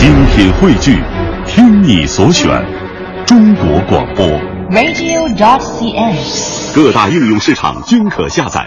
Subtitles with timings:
[0.00, 0.96] 精品汇聚，
[1.46, 2.48] 听你所选，
[3.26, 4.26] 中国广播。
[4.70, 6.74] radio.cn。
[6.74, 8.66] 各大应用市场均可下载。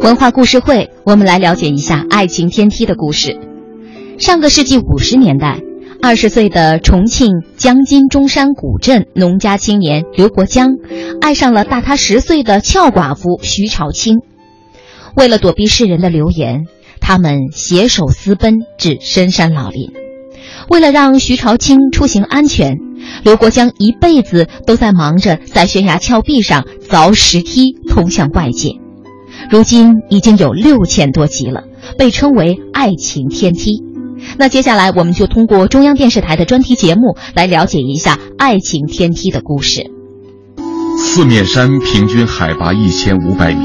[0.00, 3.38] 文化故事会，我们来了解一下爱情天梯的故事。
[4.18, 5.60] 上个世纪五十年代，
[6.00, 10.70] 二十岁的重庆江津中山古镇农家青年刘国江，
[11.20, 14.18] 爱上了大他十岁的俏寡妇徐朝清。
[15.16, 16.66] 为了躲避世人的流言，
[17.00, 19.92] 他们携手私奔至深山老林。
[20.70, 22.76] 为了让徐朝清出行安全，
[23.24, 28.70] 刘国江一辈子都在忙着在悬崖峭壁上凿石梯通向外界。
[29.50, 31.64] 如今已经有六千多集了，
[31.98, 33.82] 被称为“爱情天梯”。
[34.38, 39.90] 那接下来我们就通过中央电视台的专题节目来了解一下“爱情天梯”的故事。
[40.98, 43.64] 四面山平均海拔一千五百米，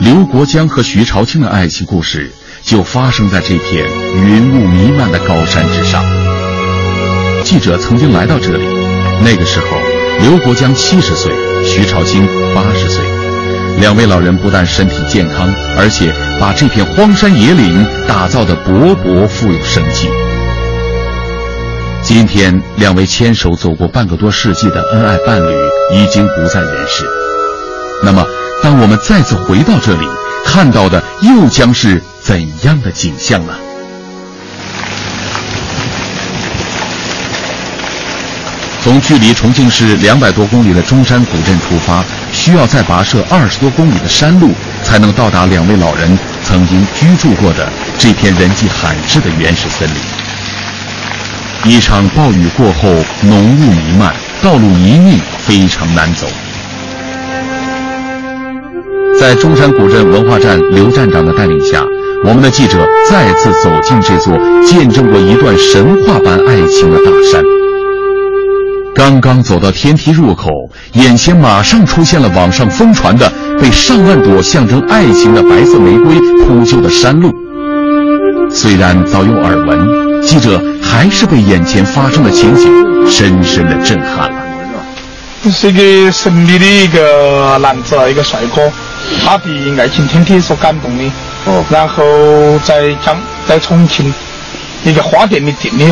[0.00, 3.84] 刘国江和徐朝清的爱情故事就发生在这片
[4.16, 6.02] 云雾弥漫的高山之上。
[7.44, 8.64] 记者曾经来到这里，
[9.22, 9.66] 那个时候
[10.22, 11.30] 刘国江七十岁，
[11.64, 13.23] 徐朝清八十岁。
[13.78, 20.08] 两位老人不但身体健康，而且把这片荒山野岭打造得勃勃富有生机。
[22.02, 25.52] 今天，两位牵手走过半个多世纪的恩爱伴侣
[25.92, 27.04] 已经不在人世。
[28.02, 28.24] 那么，
[28.62, 30.06] 当我们再次回到这里，
[30.44, 33.54] 看到的又将是怎样的景象呢？
[38.82, 42.04] 从距离重庆市两百多公里的中山古镇出发，
[42.44, 44.50] 需要再跋涉二十多公里的山路，
[44.82, 49.96] 才能到达两位老人曾经居住过的这片人迹罕至的原始森林。
[51.64, 52.90] 一场暴雨过后，
[53.22, 56.26] 浓雾弥漫，道路泥泞，非常难走。
[59.18, 61.82] 在中山古镇文化站刘站长的带领下，
[62.26, 67.63] 我们的记者再次走进这座见证过一段神话般爱情的大山。
[68.94, 70.48] 刚刚走到天梯入口，
[70.92, 77.32] 眼前马上出现了网上疯传的被上万朵象征爱情的白色玫瑰铺就的山路。
[78.48, 82.70] 虽然早有耳闻，记者还是被眼前发生的情景
[83.10, 84.36] 深深的震撼了。
[85.42, 88.70] 这是一个神秘的一个男子，一个帅哥，
[89.24, 91.04] 他被爱情天梯所感动的。
[91.46, 91.64] 哦。
[91.68, 92.04] 然后
[92.64, 93.16] 在江
[93.46, 94.14] 在重庆
[94.84, 95.84] 一个花店里订的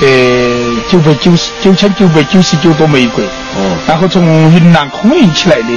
[0.00, 3.24] 呃九百九十九千九百九十九朵玫瑰。
[3.24, 3.76] 哦。
[3.86, 5.68] 然后从云南空运起来的，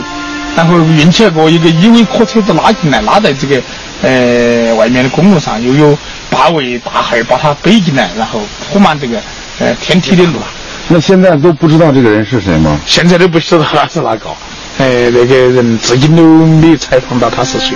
[0.55, 3.61] 然后运起来过一个依维柯车子拉进来，拉在这个
[4.01, 5.97] 呃外面的公路上，又有
[6.29, 9.19] 八位大汉把他背进来，然后铺满这个
[9.59, 10.39] 呃天梯的路。
[10.87, 12.79] 那现在都不知道这个人是谁吗？
[12.85, 14.29] 现在都不知道他是哪个，
[14.77, 17.75] 哎，那个人至今都没采访到他是谁。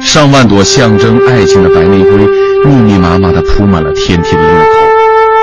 [0.00, 2.26] 上万朵象征爱情的白玫瑰，
[2.64, 4.64] 密密麻麻地铺满了天梯的入口，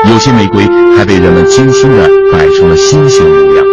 [0.10, 0.68] 有些玫瑰
[0.98, 3.66] 还被人们精心的摆成了心形模样。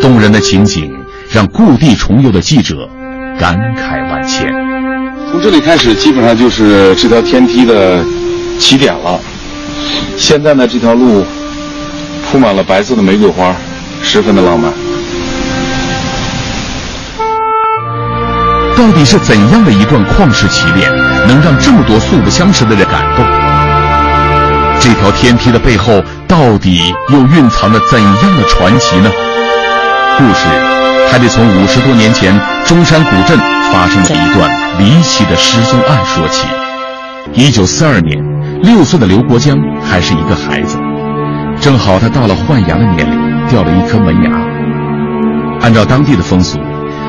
[0.00, 0.92] 动人的情景
[1.30, 2.88] 让故地重游的记者
[3.38, 4.52] 感慨万千。
[5.30, 8.02] 从这里开始，基本上就是这条天梯的
[8.58, 9.20] 起点了。
[10.16, 11.24] 现在呢，这条路
[12.30, 13.54] 铺满了白色的玫瑰花，
[14.02, 14.72] 十分的浪漫。
[18.76, 20.90] 到底是怎样的一段旷世奇恋，
[21.26, 23.57] 能让这么多素不相识的人感动？
[24.80, 29.10] 这条天梯的背后，到底又蕴藏着怎样的传奇呢？
[30.16, 30.46] 故事
[31.10, 32.32] 还得从五十多年前
[32.64, 33.38] 中山古镇
[33.72, 36.46] 发生的一段离奇的失踪案说起。
[37.34, 38.22] 一九四二年，
[38.62, 40.78] 六岁的刘国江还是一个孩子，
[41.60, 44.30] 正好他到了换牙的年龄，掉了一颗门牙。
[45.60, 46.58] 按照当地的风俗，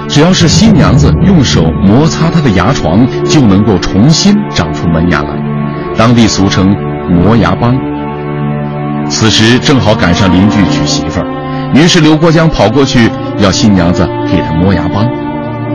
[0.08, 5.30] 只要是新娘子用手摩擦她的牙床，就能够重新长出门牙来，
[5.96, 6.76] 当地俗称
[7.10, 7.76] 磨牙帮。
[9.10, 13.10] 此时正好赶上邻居娶媳妇儿，于是刘国江跑过去
[13.40, 15.08] 要新娘子给他磨牙帮，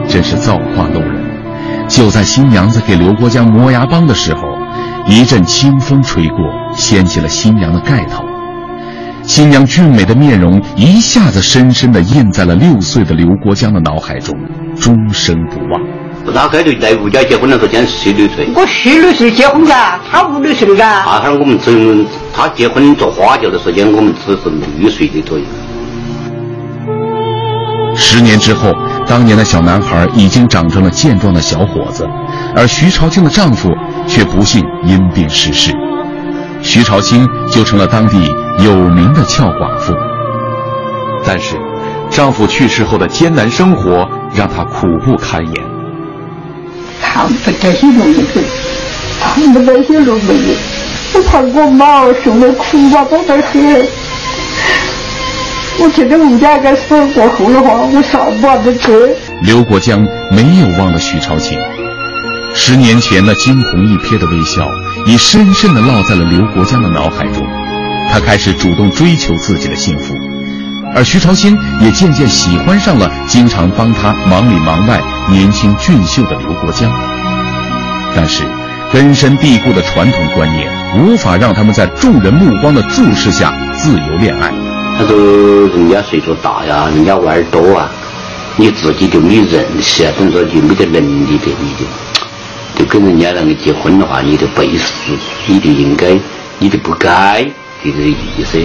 [0.08, 1.24] 真是造化弄人。
[1.88, 4.42] 就在新娘子给刘国江磨牙帮的时候，
[5.06, 6.38] 一阵清风吹过，
[6.74, 8.24] 掀起了新娘的盖头。
[9.22, 14.34] 新娘俊美的面容一下子深深地印在了六岁的刘国江的脑海中，
[14.76, 15.93] 终生不忘。
[16.32, 18.48] 他开头在吴家结婚的时候，今年十六岁。
[18.54, 19.74] 我十六岁结婚的，
[20.10, 20.74] 他五六岁的。
[20.74, 22.04] 那会儿我们只
[22.34, 24.40] 他结婚做花轿的时间，我们只是
[24.78, 25.44] 六岁的左右。
[27.96, 28.74] 十年之后，
[29.06, 32.04] 当年的小男孩已经长成了健壮的小伙子，
[32.56, 33.70] 而徐朝清的丈夫
[34.08, 35.72] 却不幸因病逝世，
[36.60, 38.28] 徐朝清就成了当地
[38.64, 39.94] 有名的俏寡妇。
[41.24, 41.56] 但是，
[42.10, 45.73] 丈夫去世后的艰难生活让她苦不堪言。
[47.14, 48.24] 看不这些东西，
[49.20, 50.56] 看不这些东西。
[51.14, 53.86] 我怕我妈受的苦吧，不得很。
[55.78, 59.14] 我觉得我们家该死过后的话，我啥不得吃。
[59.42, 61.56] 刘国江没有忘了许朝清，
[62.52, 64.66] 十年前那惊鸿一瞥的微笑，
[65.06, 67.46] 已深深地烙在了刘国江的脑海中。
[68.10, 70.14] 他开始主动追求自己的幸福，
[70.96, 75.00] 而徐朝清也渐渐喜欢上了经常帮他忙里忙外、
[75.30, 76.92] 年轻俊秀的刘国江。
[78.14, 78.44] 但是，
[78.92, 84.52] 根深蒂固的传统观念无法让他们在众人目光的注视下自由恋爱。
[84.96, 85.16] 他说
[85.74, 87.90] ：“人家岁数大呀，人家娃儿多啊，
[88.56, 95.12] 你自己就没认识啊，等于说就没得能力的，你就就跟人家那个结婚的话，你就背时，
[95.46, 96.16] 你就应该，
[96.60, 97.42] 你就不该，
[97.84, 98.58] 就这个意思。”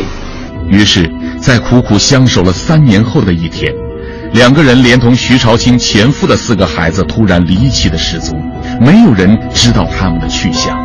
[0.69, 1.11] 于是，
[1.41, 3.73] 在苦苦相守了三年后的一天，
[4.33, 8.39] 两个人连同徐朝清前夫的四个孩子突然离奇的失踪，
[8.79, 10.77] 没有人知道他们的去向。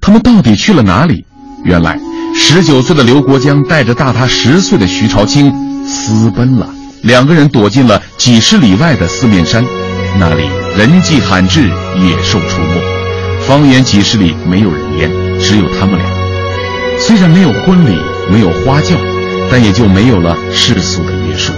[0.00, 1.24] 他们到底去了哪里？
[1.64, 1.98] 原来。
[2.38, 5.50] 十九岁的刘国江带着大他十岁的徐朝清
[5.86, 6.68] 私奔了，
[7.02, 9.64] 两个人躲进了几十里外的四面山，
[10.18, 10.42] 那里
[10.76, 12.80] 人迹罕至，野兽出没，
[13.46, 15.10] 方圆几十里没有人烟，
[15.40, 16.06] 只有他们俩。
[16.98, 17.98] 虽然没有婚礼，
[18.30, 18.94] 没有花轿，
[19.50, 21.54] 但也就没有了世俗的约束。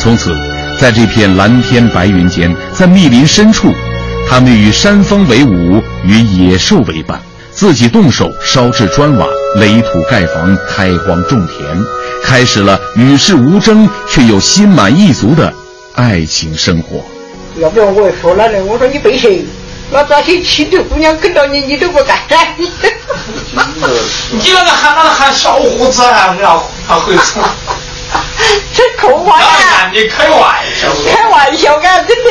[0.00, 0.34] 从此，
[0.84, 3.72] 在这片蓝天白云间，在密林深处，
[4.28, 7.18] 他们与山峰为伍，与野兽为伴。
[7.54, 9.26] 自己动手烧制砖瓦、
[9.56, 11.82] 垒土盖房、开荒种田，
[12.22, 15.50] 开始了与世无争却又心满意足的
[15.94, 17.02] 爱情生活。
[17.56, 18.62] 要不要我说了呢？
[18.66, 19.42] 我说你背谁？
[19.90, 22.18] 那这些亲的姑娘跟着你，你都不干。
[22.58, 22.70] 你
[23.52, 27.40] 那个喊那个喊小伙子啊，要他会死。
[28.74, 29.46] 这空话呀！
[29.92, 32.30] 你开玩笑，开玩笑啊，真的。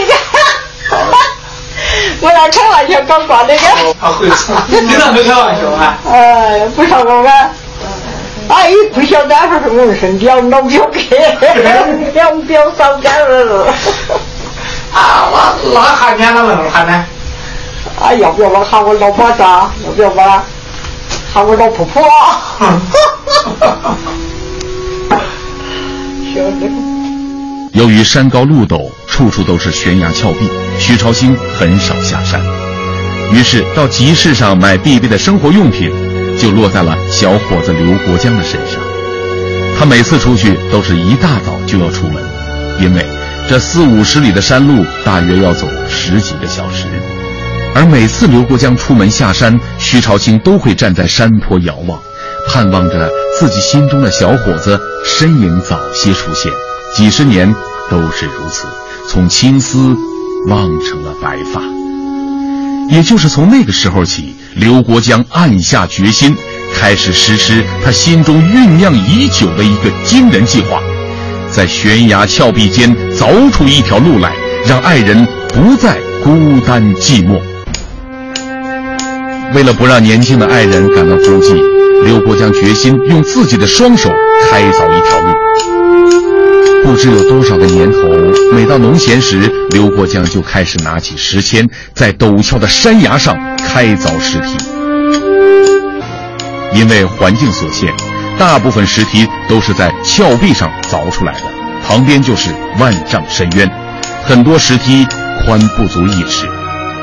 [2.22, 3.64] 我那开玩笑搞挂那个，
[4.00, 5.98] 他会说，你咋没开玩笑啊。
[6.10, 7.50] 哎，不上我啊。
[8.50, 11.00] 哎，不晓得还是我们是两老表哥，
[12.14, 13.66] 两表嫂家儿。
[14.94, 17.06] 啊，那那喊你那能喊呢？
[18.02, 19.42] 啊，要不要我喊我老婆子？
[19.44, 20.42] 要不要我
[21.34, 22.04] 喊我老婆婆？
[27.74, 30.50] 由于山高路陡，处处都是悬崖峭壁。
[30.80, 32.42] 徐朝兴很少下山，
[33.32, 35.92] 于是到集市上买必备的生活用品，
[36.38, 38.82] 就落在了小伙子刘国江的身上。
[39.78, 42.24] 他每次出去都是一大早就要出门，
[42.80, 43.06] 因为
[43.48, 46.86] 这四五十里的山路大约要走十几个小时。
[47.76, 52.00] 而每次刘国江出门下山，徐朝兴都会站在山坡遥望，
[52.48, 53.10] 盼望着
[53.44, 56.50] 自己心中的小伙子身影早些出现。
[56.96, 57.54] 几十年
[57.92, 58.66] 都是如此，
[59.10, 59.98] 从青丝。
[60.48, 61.62] 望成了白发，
[62.90, 66.36] 也就是从那个时候起，刘国江暗下决心，
[66.74, 70.82] 开始实施他心中酝酿已久的一个惊人计划，
[71.50, 74.34] 在悬崖峭壁间凿出一条路来，
[74.66, 77.40] 让爱人不再孤单寂寞。
[79.54, 81.58] 为了不让年轻的爱人感到孤寂，
[82.06, 84.10] 刘国江决心用自己的双手
[84.50, 85.34] 开凿一条路。
[86.84, 88.00] 不知有多少个年头，
[88.54, 94.58] 每到农闲时，刘国江就开始拿起石锨，在陡峭的山崖上开凿石梯。
[96.76, 97.94] 因为环境所限，
[98.38, 101.46] 大部分石梯都是在峭壁上凿出来的，
[101.88, 102.50] 旁边就是
[102.80, 103.70] 万丈深渊，
[104.26, 105.08] 很多石梯
[105.46, 106.48] 宽不足一尺，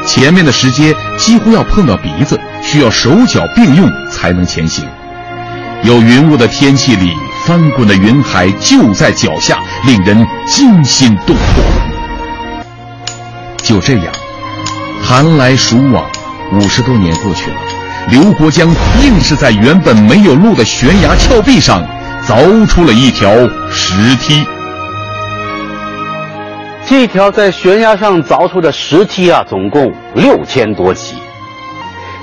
[0.07, 4.85] 前面的石阶几乎要碰到鼻子，需要手脚并用才能前行。
[5.83, 7.13] 有云雾的天气里。
[7.47, 11.65] 翻滚的云海就在脚下，令人惊心动魄。
[13.63, 14.13] 就这样，
[15.03, 16.05] 寒来暑往，
[16.53, 17.57] 五十多年过去了，
[18.11, 18.69] 刘国江
[19.03, 21.83] 硬是在原本没有路的悬崖峭壁上
[22.29, 23.33] 凿出了一条
[23.71, 24.45] 石梯。
[26.91, 31.15] 这条在悬崖上凿出的石梯啊，总共六千多级，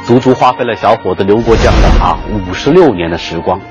[0.06, 3.62] 足足花费了小伙子刘国江的啊五十六年的时光。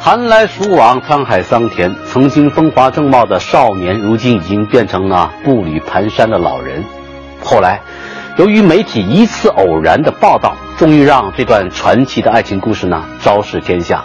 [0.00, 1.94] 寒来暑往，沧海桑田。
[2.06, 6.82] 曾经风华正茂的少年，如今已经变成了步履蹒跚的老人。
[7.42, 7.82] 后来，
[8.38, 14.02] 由于媒体一次偶然的报道，终于让这段传奇的爱情故事呢昭示天下。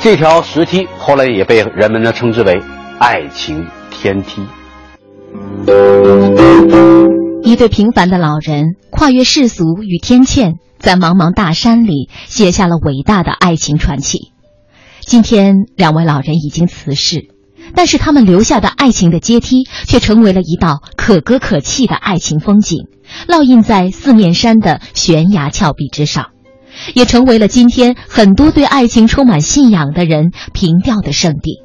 [0.00, 2.58] 这条石梯后来也被人们呢称之为
[2.98, 4.46] “爱情天梯”。
[7.42, 14.32] 一对平凡的老人，跨越世俗与天堑，在茫茫大山里写下了伟大的爱情传奇。
[15.00, 17.28] 今天，两位老人已经辞世，
[17.74, 22.86] 但是他们留下的爱情的阶梯，却成为了一道可歌可泣的爱情风景，
[23.28, 26.28] 烙印在四面山的悬崖峭壁之上，
[26.94, 31.60] 也成为了今天很多对爱情充满信仰的人凭吊的圣地。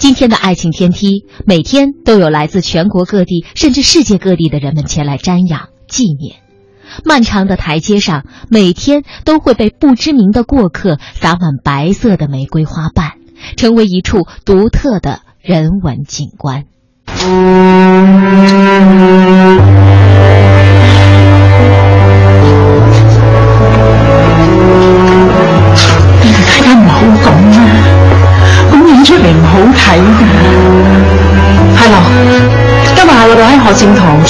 [0.00, 6.36] 今天的爱情天梯，每天都有来自全国各地甚至世界各地的人们前来瞻仰纪念。
[7.04, 13.12] 漫长的台阶上，每天都会被不知名的过客洒满白色的玫瑰花瓣。
[13.58, 16.64] 成为一处独特的人文景观。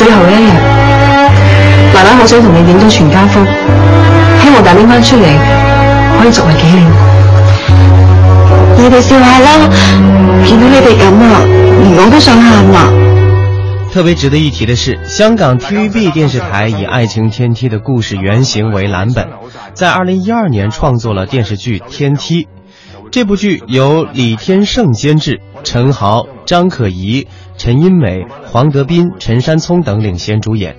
[0.00, 0.48] 最後一日，
[1.92, 3.38] 奶奶好想同你影咗全家福，
[4.42, 5.26] 希望大拎翻出嚟
[6.18, 6.90] 可以作為紀念。
[8.78, 9.68] 你哋笑下啦，
[10.46, 11.44] 见到你哋咁啊，
[11.82, 12.90] 连我都想喊啦。
[13.92, 19.28] 特别值得一提的是，香港 TVB 电视台以《爱情天梯》的故事原型为蓝本，
[19.74, 22.44] 在二零一二年创作了电视剧《天梯》。
[23.12, 27.26] 这部剧由李天胜监制，陈豪、张可颐、
[27.62, 30.78] 陈茵美、黄德斌、陈山聪等领衔主演。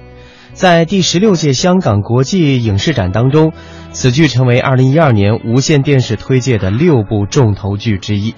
[0.54, 3.54] 在第十六届香港国际影视展当中。
[3.92, 8.34] 此剧成为二零一二年无线电视推介的六部重头剧之一。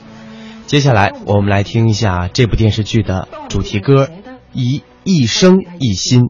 [0.67, 4.07] 接下来，我们来听一下这部电视剧的主题歌
[4.51, 6.23] 《一一生一心》。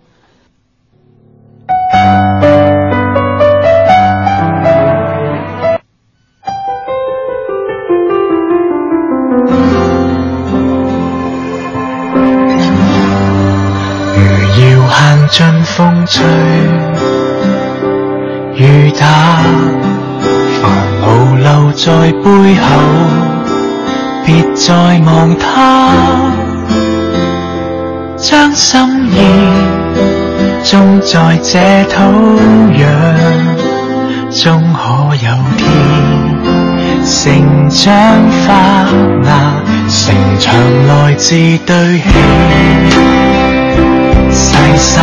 [15.33, 16.23] 摇行尽风吹。
[18.55, 19.05] 雨打，
[20.61, 20.63] 烦
[21.01, 22.65] 恼留在背后，
[24.25, 24.73] 别再
[25.05, 25.45] 望他。
[28.15, 28.79] 将心
[29.11, 29.17] 意
[30.63, 31.99] 种在这土
[32.71, 32.85] 壤，
[34.31, 35.61] 终可有天
[37.03, 37.83] 成长
[38.45, 38.51] 发
[39.25, 39.29] 芽。
[39.89, 40.55] 城墙
[40.87, 41.35] 来自
[41.65, 43.22] 堆起
[44.33, 45.01] 细沙，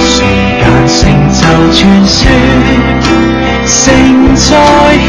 [0.00, 0.98] 时间成
[1.34, 1.40] 就
[1.72, 2.20] 传说，
[3.66, 3.76] 胜
[4.34, 4.46] 在
[5.06, 5.08] 牵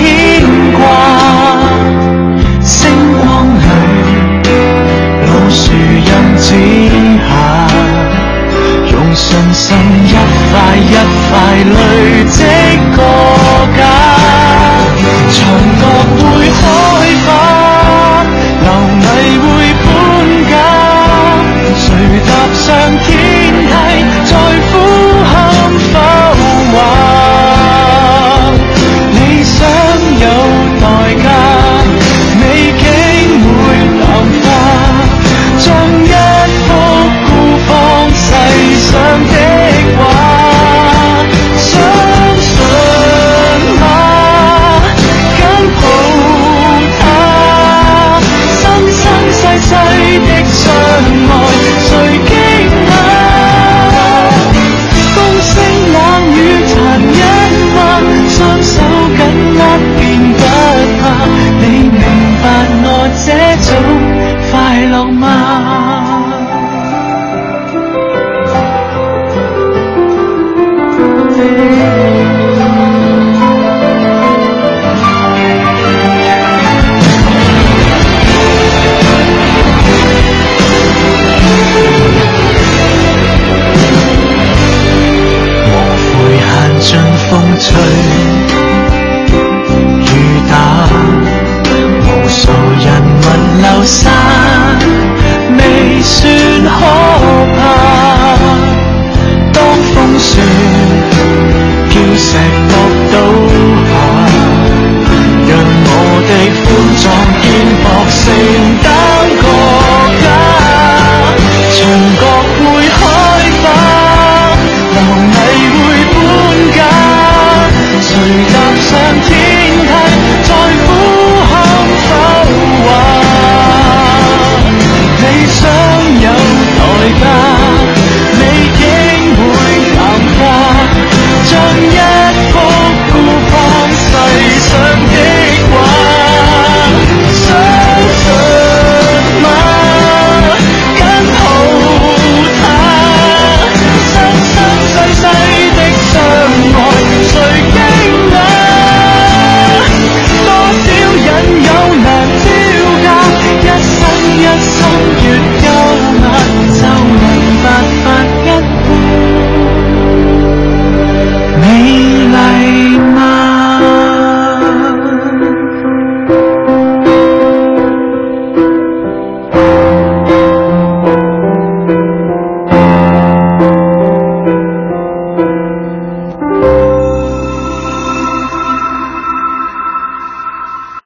[0.74, 0.79] 挂。
[2.62, 2.77] 星
[3.13, 3.22] 光
[3.55, 3.63] 里，
[5.25, 6.48] 老树荫之
[7.19, 7.29] 下，
[8.91, 9.65] 用信心
[10.05, 10.08] 一
[10.51, 10.93] 块一
[11.29, 11.29] 块
[11.65, 11.74] 累
[12.25, 12.38] 积
[12.96, 12.98] 个
[13.77, 13.81] 家，
[15.31, 15.38] 长
[15.79, 15.84] 乐
[16.17, 16.78] 会。